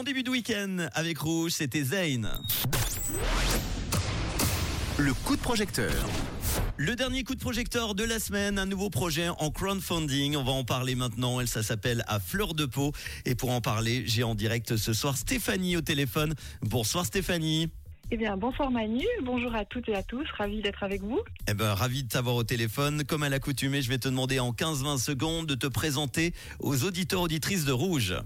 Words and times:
Bon 0.00 0.04
début 0.04 0.22
de 0.22 0.30
week-end 0.30 0.88
avec 0.94 1.18
Rouge, 1.18 1.52
c'était 1.52 1.82
Zayn. 1.82 2.26
Le 4.96 5.12
coup 5.12 5.36
de 5.36 5.42
projecteur. 5.42 5.92
Le 6.78 6.96
dernier 6.96 7.22
coup 7.22 7.34
de 7.34 7.40
projecteur 7.40 7.94
de 7.94 8.04
la 8.04 8.18
semaine, 8.18 8.58
un 8.58 8.64
nouveau 8.64 8.88
projet 8.88 9.28
en 9.28 9.50
crowdfunding. 9.50 10.36
On 10.36 10.42
va 10.42 10.52
en 10.52 10.64
parler 10.64 10.94
maintenant. 10.94 11.38
Elle, 11.38 11.48
ça 11.48 11.62
s'appelle 11.62 12.02
À 12.08 12.18
Fleur 12.18 12.54
de 12.54 12.64
Peau. 12.64 12.92
Et 13.26 13.34
pour 13.34 13.50
en 13.50 13.60
parler, 13.60 14.02
j'ai 14.06 14.22
en 14.22 14.34
direct 14.34 14.78
ce 14.78 14.94
soir 14.94 15.18
Stéphanie 15.18 15.76
au 15.76 15.82
téléphone. 15.82 16.32
Bonsoir 16.62 17.04
Stéphanie. 17.04 17.68
Eh 18.10 18.16
bien, 18.16 18.38
bonsoir 18.38 18.70
Manu, 18.70 19.04
bonjour 19.22 19.54
à 19.54 19.66
toutes 19.66 19.90
et 19.90 19.94
à 19.94 20.02
tous, 20.02 20.26
ravi 20.38 20.62
d'être 20.62 20.82
avec 20.82 21.02
vous. 21.02 21.20
Eh 21.46 21.52
ben, 21.52 21.74
ravi 21.74 22.04
de 22.04 22.08
t'avoir 22.08 22.36
au 22.36 22.42
téléphone. 22.42 23.04
Comme 23.04 23.22
à 23.22 23.28
l'accoutumée, 23.28 23.82
je 23.82 23.90
vais 23.90 23.98
te 23.98 24.08
demander 24.08 24.40
en 24.40 24.52
15-20 24.52 24.96
secondes 24.96 25.46
de 25.46 25.54
te 25.54 25.66
présenter 25.66 26.32
aux 26.58 26.84
auditeurs 26.84 27.20
auditrices 27.20 27.66
de 27.66 27.72
Rouge. 27.72 28.16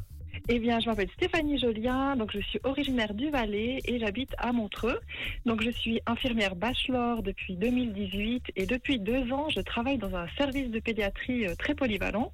Eh 0.51 0.59
bien, 0.59 0.79
je 0.79 0.91
m'appelle 0.91 1.09
Stéphanie 1.17 1.59
Jolien, 1.59 2.17
donc 2.17 2.31
je 2.31 2.39
suis 2.41 2.61
originaire 2.65 3.15
du 3.15 3.31
Valais 3.31 3.79
et 3.87 3.99
j'habite 3.99 4.35
à 4.37 4.53
Montreux. 4.53 5.01
Donc 5.47 5.63
je 5.63 5.71
suis 5.71 6.03
infirmière 6.05 6.55
bachelor 6.55 7.23
depuis 7.23 7.57
2018 7.57 8.53
et 8.55 8.67
depuis 8.67 8.99
deux 8.99 9.33
ans, 9.33 9.49
je 9.49 9.61
travaille 9.61 9.97
dans 9.97 10.15
un 10.15 10.27
service 10.37 10.71
de 10.71 10.81
pédiatrie 10.81 11.47
euh, 11.47 11.55
très 11.55 11.75
polyvalent. 11.75 12.31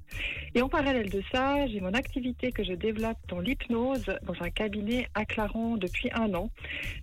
Et 0.55 0.61
en 0.61 0.67
parallèle 0.67 1.09
de 1.09 1.23
ça, 1.31 1.65
j'ai 1.67 1.79
mon 1.79 1.93
activité 1.93 2.51
que 2.51 2.65
je 2.65 2.73
développe 2.73 3.15
dans 3.29 3.39
l'hypnose 3.39 4.11
dans 4.23 4.35
un 4.41 4.49
cabinet 4.49 5.07
à 5.15 5.23
Clarence 5.23 5.79
depuis 5.79 6.09
un 6.11 6.33
an. 6.33 6.49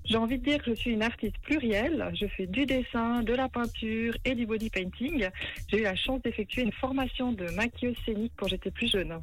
J'ai 0.05 0.19
envie 0.19 0.39
de 0.39 0.45
dire 0.45 0.63
que 0.63 0.73
je 0.73 0.75
suis 0.75 0.91
une 0.91 1.03
artiste 1.03 1.39
plurielle. 1.39 2.13
Je 2.21 2.27
fais 2.27 2.47
du 2.47 2.67
dessin, 2.67 3.23
de 3.23 3.33
la 3.33 3.49
peinture 3.49 4.15
et 4.27 4.35
du 4.35 4.45
body 4.45 4.69
painting. 4.69 5.27
J'ai 5.69 5.79
eu 5.79 5.85
la 5.85 5.97
chance 5.97 6.21
d'effectuer 6.21 6.61
une 6.61 6.73
formation 6.73 7.33
de 7.33 7.47
maquilleuse 7.53 7.97
scénique 8.05 8.35
quand 8.37 8.49
j'étais 8.49 8.71
plus 8.71 8.91
jeune. 8.91 9.23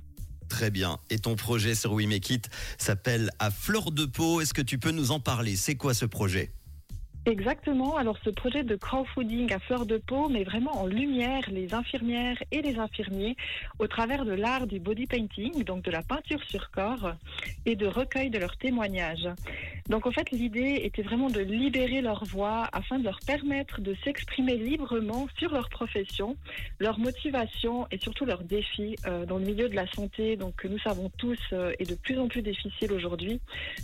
Très 0.56 0.72
bien. 0.72 1.00
Et 1.10 1.20
ton 1.20 1.36
projet 1.36 1.76
sur 1.76 1.92
We 1.92 2.08
Make 2.08 2.30
It 2.30 2.50
s'appelle 2.78 3.30
À 3.40 3.52
Fleur 3.52 3.92
de 3.92 4.06
Peau. 4.06 4.40
Est-ce 4.40 4.54
que 4.54 4.62
tu 4.62 4.78
peux 4.78 4.92
nous 4.92 5.12
en 5.12 5.20
parler? 5.20 5.58
C'est 5.58 5.76
quoi 5.76 5.94
ce 5.94 6.06
projet? 6.06 6.54
Exactement. 7.26 7.98
Alors 7.98 8.18
ce 8.24 8.30
projet 8.30 8.64
de 8.64 8.78
crowdfunding 8.78 9.52
à 9.52 9.60
fleur 9.60 9.86
de 9.86 9.98
peau 9.98 10.30
met 10.30 10.44
vraiment 10.46 10.80
en 10.80 10.86
lumière 10.86 11.42
les 11.50 11.74
infirmières 11.74 12.38
et 12.52 12.62
les 12.62 12.78
infirmiers 12.78 13.36
au 13.80 13.88
travers 13.88 14.24
de 14.24 14.32
l'art 14.32 14.66
du 14.68 14.80
body 14.80 15.08
painting, 15.08 15.64
donc 15.64 15.84
de 15.84 15.92
la 15.92 16.04
peinture 16.04 16.42
sur 16.48 16.72
corps 16.72 17.16
et 17.66 17.76
de 17.76 17.88
recueil 17.88 18.30
de 18.30 18.38
leurs 18.38 18.56
témoignages. 18.56 19.28
Donc 19.90 20.08
en 20.08 20.12
fait 20.12 20.32
l'idée 20.32 20.82
était 20.84 21.04
vraiment 21.04 21.30
de 21.30 21.42
libérer 21.42 22.02
leur 22.02 22.26
voix 22.26 22.68
afin 22.72 22.98
de 22.98 23.04
leur 23.04 23.20
permettre 23.26 23.82
de 23.82 23.96
s'exprimer 24.04 24.58
librement 24.58 25.28
sur 25.38 25.52
leur 25.52 25.70
profession, 25.70 26.36
leur 26.80 26.98
motivation 26.98 27.88
et 27.92 28.00
surtout 28.00 28.26
leurs 28.26 28.44
défis 28.44 28.96
euh, 29.06 29.26
dans 29.26 29.38
le 29.38 29.46
milieu 29.46 29.70
de 29.70 29.76
la 29.76 29.86
santé, 29.92 30.38
donc 30.38 30.56
que 30.56 30.68
nous 30.68 30.80
savons 30.80 31.12
tous 31.18 31.38
euh, 31.54 31.74
est 31.78 31.88
de 31.88 31.96
plus 31.96 32.18
en 32.18 32.28
plus 32.28 32.42
difficile 32.42 32.92
aujourd'hui, 32.94 33.40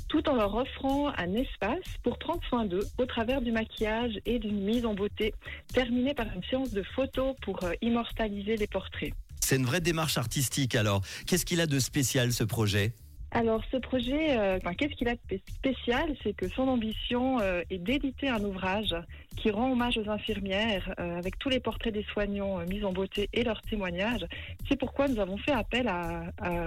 tout 0.09 0.27
en 0.27 0.35
leur 0.35 0.55
offrant 0.55 1.09
un 1.17 1.33
espace 1.35 1.85
pour 2.01 2.17
prendre 2.17 2.43
soin 2.49 2.65
d'eux 2.65 2.87
au 2.97 3.05
travers 3.05 3.41
du 3.41 3.51
maquillage 3.51 4.19
et 4.25 4.39
d'une 4.39 4.61
mise 4.61 4.85
en 4.85 4.95
beauté, 4.95 5.35
terminée 5.71 6.15
par 6.15 6.25
une 6.35 6.43
séance 6.45 6.71
de 6.71 6.81
photos 6.81 7.35
pour 7.43 7.63
euh, 7.63 7.73
immortaliser 7.81 8.57
les 8.57 8.67
portraits. 8.67 9.13
C'est 9.39 9.57
une 9.57 9.65
vraie 9.65 9.81
démarche 9.81 10.17
artistique 10.17 10.75
alors. 10.75 11.01
Qu'est-ce 11.27 11.45
qu'il 11.45 11.61
a 11.61 11.67
de 11.67 11.77
spécial 11.79 12.31
ce 12.31 12.43
projet? 12.43 12.93
Alors 13.31 13.61
ce 13.71 13.77
projet, 13.77 14.37
euh, 14.37 14.59
qu'est-ce 14.77 14.93
qu'il 14.95 15.07
a 15.07 15.15
de 15.15 15.39
spécial? 15.55 16.15
C'est 16.21 16.33
que 16.33 16.49
son 16.49 16.63
ambition 16.67 17.39
euh, 17.39 17.61
est 17.69 17.77
d'éditer 17.77 18.27
un 18.27 18.43
ouvrage 18.43 18.95
qui 19.37 19.49
rend 19.49 19.71
hommage 19.71 19.97
aux 19.97 20.09
infirmières 20.09 20.93
avec 20.97 21.39
tous 21.39 21.47
les 21.47 21.61
portraits 21.61 21.93
des 21.93 22.03
soignants 22.03 22.57
mis 22.67 22.83
en 22.83 22.91
beauté 22.91 23.29
et 23.31 23.43
leurs 23.43 23.61
témoignages. 23.61 24.25
C'est 24.67 24.77
pourquoi 24.77 25.07
nous 25.07 25.19
avons 25.19 25.37
fait 25.37 25.53
appel 25.53 25.87
à, 25.87 26.23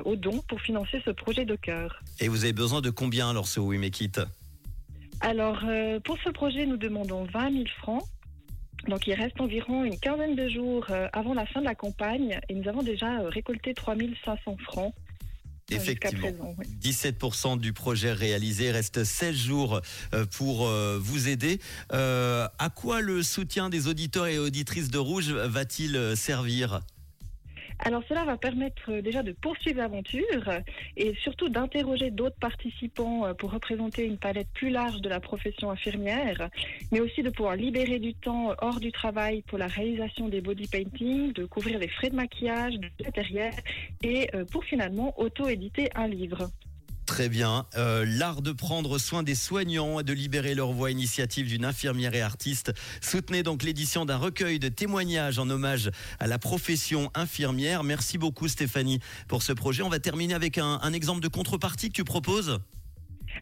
aux 0.06 0.16
dons 0.16 0.40
pour 0.48 0.60
financer 0.62 1.02
ce 1.04 1.10
projet 1.10 1.44
de 1.44 1.54
cœur. 1.54 2.00
Et 2.20 2.28
vous 2.28 2.44
avez 2.44 2.54
besoin 2.54 2.80
de 2.80 2.88
combien 2.88 3.28
alors 3.28 3.46
ce 3.46 3.60
We 3.60 3.78
Make 3.78 4.00
It 4.00 4.20
alors, 5.20 5.60
euh, 5.64 6.00
pour 6.00 6.18
ce 6.18 6.28
projet, 6.28 6.66
nous 6.66 6.76
demandons 6.76 7.24
20 7.24 7.52
000 7.52 7.64
francs. 7.78 8.02
Donc, 8.88 9.06
il 9.06 9.14
reste 9.14 9.40
environ 9.40 9.84
une 9.84 9.98
quinzaine 9.98 10.36
de 10.36 10.48
jours 10.48 10.84
euh, 10.90 11.08
avant 11.14 11.32
la 11.32 11.46
fin 11.46 11.60
de 11.60 11.64
la 11.64 11.74
campagne 11.74 12.38
et 12.50 12.54
nous 12.54 12.68
avons 12.68 12.82
déjà 12.82 13.20
euh, 13.20 13.30
récolté 13.30 13.72
3 13.72 13.94
500 14.22 14.56
francs. 14.64 14.94
Effectivement, 15.70 16.56
17% 16.82 17.58
du 17.58 17.72
projet 17.72 18.12
réalisé, 18.12 18.70
reste 18.70 19.04
16 19.04 19.34
jours 19.34 19.80
pour 20.36 20.68
vous 21.00 21.28
aider. 21.28 21.60
à 21.90 22.70
quoi 22.74 23.00
le 23.00 23.22
soutien 23.22 23.70
des 23.70 23.88
auditeurs 23.88 24.26
et 24.26 24.38
auditrices 24.38 24.90
de 24.90 24.98
Rouge 24.98 25.30
va-t-il 25.30 26.16
servir? 26.16 26.80
Alors 27.80 28.02
cela 28.08 28.24
va 28.24 28.36
permettre 28.36 28.90
euh, 28.90 29.02
déjà 29.02 29.22
de 29.22 29.32
poursuivre 29.32 29.78
l'aventure 29.78 30.50
et 30.96 31.14
surtout 31.16 31.48
d'interroger 31.48 32.10
d'autres 32.10 32.38
participants 32.38 33.26
euh, 33.26 33.34
pour 33.34 33.52
représenter 33.52 34.04
une 34.04 34.18
palette 34.18 34.48
plus 34.54 34.70
large 34.70 35.00
de 35.00 35.08
la 35.08 35.20
profession 35.20 35.70
infirmière, 35.70 36.48
mais 36.92 37.00
aussi 37.00 37.22
de 37.22 37.30
pouvoir 37.30 37.56
libérer 37.56 37.98
du 37.98 38.14
temps 38.14 38.54
hors 38.60 38.80
du 38.80 38.92
travail 38.92 39.42
pour 39.42 39.58
la 39.58 39.66
réalisation 39.66 40.28
des 40.28 40.40
body 40.40 40.68
painting, 40.68 41.32
de 41.32 41.44
couvrir 41.46 41.78
les 41.78 41.88
frais 41.88 42.10
de 42.10 42.16
maquillage, 42.16 42.74
de 42.74 42.88
matériel 43.04 43.52
et 44.02 44.28
euh, 44.34 44.44
pour 44.44 44.64
finalement 44.64 45.18
auto-éditer 45.18 45.90
un 45.94 46.06
livre. 46.06 46.50
Très 47.14 47.28
bien. 47.28 47.64
Euh, 47.76 48.04
L'art 48.04 48.42
de 48.42 48.50
prendre 48.50 48.98
soin 48.98 49.22
des 49.22 49.36
soignants 49.36 50.00
et 50.00 50.02
de 50.02 50.12
libérer 50.12 50.56
leur 50.56 50.72
voix, 50.72 50.90
initiative 50.90 51.46
d'une 51.46 51.64
infirmière 51.64 52.12
et 52.16 52.22
artiste. 52.22 52.72
Soutenez 53.00 53.44
donc 53.44 53.62
l'édition 53.62 54.04
d'un 54.04 54.16
recueil 54.16 54.58
de 54.58 54.68
témoignages 54.68 55.38
en 55.38 55.48
hommage 55.48 55.92
à 56.18 56.26
la 56.26 56.40
profession 56.40 57.12
infirmière. 57.14 57.84
Merci 57.84 58.18
beaucoup 58.18 58.48
Stéphanie 58.48 58.98
pour 59.28 59.44
ce 59.44 59.52
projet. 59.52 59.84
On 59.84 59.88
va 59.90 60.00
terminer 60.00 60.34
avec 60.34 60.58
un, 60.58 60.80
un 60.82 60.92
exemple 60.92 61.20
de 61.20 61.28
contrepartie 61.28 61.90
que 61.90 61.94
tu 61.94 62.02
proposes? 62.02 62.58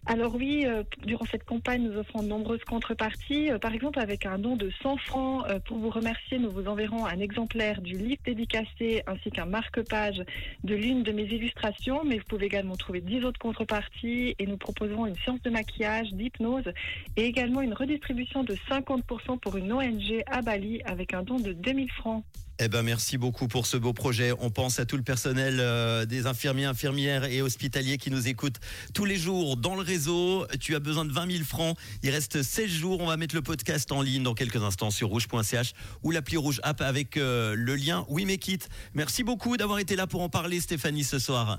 Alors 0.06 0.34
oui, 0.34 0.64
euh, 0.66 0.82
durant 1.06 1.24
cette 1.26 1.44
campagne, 1.44 1.84
nous 1.84 1.96
offrons 1.96 2.24
de 2.24 2.28
nombreuses 2.28 2.64
contreparties. 2.64 3.52
Euh, 3.52 3.58
par 3.58 3.72
exemple, 3.72 4.00
avec 4.00 4.26
un 4.26 4.36
don 4.36 4.56
de 4.56 4.68
100 4.82 4.96
francs, 4.96 5.44
euh, 5.48 5.60
pour 5.60 5.78
vous 5.78 5.90
remercier, 5.90 6.40
nous 6.40 6.50
vous 6.50 6.66
enverrons 6.66 7.06
un 7.06 7.20
exemplaire 7.20 7.80
du 7.80 7.96
livre 7.96 8.20
dédicacé 8.24 9.04
ainsi 9.06 9.30
qu'un 9.30 9.46
marque-page 9.46 10.24
de 10.64 10.74
l'une 10.74 11.04
de 11.04 11.12
mes 11.12 11.22
illustrations. 11.22 12.02
Mais 12.04 12.18
vous 12.18 12.24
pouvez 12.24 12.46
également 12.46 12.74
trouver 12.74 13.00
10 13.00 13.24
autres 13.24 13.38
contreparties 13.38 14.34
et 14.40 14.46
nous 14.46 14.56
proposerons 14.56 15.06
une 15.06 15.16
séance 15.24 15.40
de 15.42 15.50
maquillage, 15.50 16.12
d'hypnose 16.12 16.72
et 17.16 17.24
également 17.24 17.60
une 17.60 17.74
redistribution 17.74 18.42
de 18.42 18.56
50% 18.69 19.38
pour 19.38 19.56
une 19.56 19.72
ONG 19.72 20.24
à 20.26 20.42
Bali 20.42 20.82
avec 20.84 21.14
un 21.14 21.22
don 21.22 21.36
de 21.36 21.52
2000 21.52 21.90
francs. 21.92 22.24
Eh 22.64 22.68
ben 22.68 22.82
merci 22.82 23.18
beaucoup 23.18 23.48
pour 23.48 23.66
ce 23.66 23.76
beau 23.76 23.92
projet. 23.92 24.30
On 24.38 24.50
pense 24.50 24.78
à 24.78 24.86
tout 24.86 24.96
le 24.96 25.02
personnel 25.02 25.58
euh, 25.58 26.04
des 26.04 26.26
infirmiers, 26.28 26.66
infirmières 26.66 27.24
et 27.24 27.42
hospitaliers 27.42 27.98
qui 27.98 28.08
nous 28.08 28.28
écoutent 28.28 28.60
tous 28.94 29.04
les 29.04 29.16
jours 29.16 29.56
dans 29.56 29.74
le 29.74 29.82
réseau. 29.82 30.46
Tu 30.60 30.76
as 30.76 30.78
besoin 30.78 31.04
de 31.04 31.12
20 31.12 31.28
000 31.32 31.44
francs. 31.44 31.76
Il 32.04 32.10
reste 32.10 32.40
16 32.40 32.70
jours. 32.70 33.00
On 33.00 33.06
va 33.06 33.16
mettre 33.16 33.34
le 33.34 33.42
podcast 33.42 33.90
en 33.90 34.00
ligne 34.00 34.22
dans 34.22 34.34
quelques 34.34 34.62
instants 34.62 34.92
sur 34.92 35.08
rouge.ch 35.08 35.72
ou 36.04 36.12
l'appli 36.12 36.36
Rouge 36.36 36.60
App 36.62 36.82
avec 36.82 37.16
euh, 37.16 37.56
le 37.56 37.74
lien 37.74 38.06
mais 38.24 38.38
quitte. 38.38 38.68
Merci 38.94 39.24
beaucoup 39.24 39.56
d'avoir 39.56 39.80
été 39.80 39.96
là 39.96 40.06
pour 40.06 40.22
en 40.22 40.28
parler 40.28 40.60
Stéphanie 40.60 41.02
ce 41.02 41.18
soir. 41.18 41.58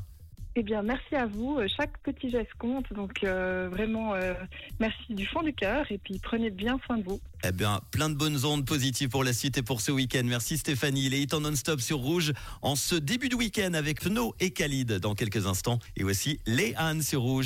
Eh 0.56 0.62
bien, 0.62 0.84
merci 0.84 1.16
à 1.16 1.26
vous. 1.26 1.60
Chaque 1.76 1.98
petit 2.04 2.30
geste 2.30 2.54
compte. 2.60 2.92
Donc, 2.94 3.24
euh, 3.24 3.70
vraiment, 3.72 4.14
euh, 4.14 4.34
merci 4.80 5.14
du 5.14 5.26
fond 5.26 5.42
du 5.42 5.54
cœur. 5.54 5.92
Et 5.92 5.98
puis, 5.98 6.20
prenez 6.22 6.52
bien 6.52 6.80
soin 6.86 6.98
de 6.98 7.04
vous. 7.04 7.20
Eh 7.44 7.52
bien, 7.52 7.82
plein 7.92 8.10
de 8.10 8.16
bonnes 8.16 8.46
ondes 8.46 8.66
positives 8.66 9.10
pour 9.10 9.24
la 9.24 9.34
suite 9.34 9.58
et 9.58 9.64
pour 9.64 9.82
ce 9.82 9.92
week-end. 9.92 10.22
Merci 10.24 10.60
Stéphanie. 10.60 11.08
Il 11.08 11.14
est 11.16 11.34
en 11.34 11.42
non-stop 11.42 11.82
sur 11.82 11.98
Rouge 11.98 12.34
en 12.62 12.76
ce 12.76 12.96
début 12.96 13.30
de 13.30 13.36
week-end 13.36 13.74
avec 13.74 14.02
Fno 14.02 14.36
et 14.40 14.52
Khalid 14.52 15.00
dans 15.00 15.16
quelques 15.16 15.48
instants. 15.48 15.80
Et 15.98 16.04
aussi 16.04 16.40
les 16.46 16.76
sur 17.02 17.22
Rouge. 17.22 17.42